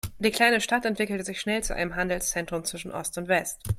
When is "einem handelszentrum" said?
1.75-2.63